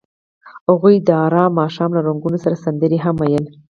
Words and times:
هغوی 0.67 0.95
د 1.07 1.09
آرام 1.25 1.51
ماښام 1.61 1.89
له 1.97 2.01
رنګونو 2.07 2.37
سره 2.43 2.61
سندرې 2.63 2.97
هم 3.05 3.15
ویلې. 3.17 3.51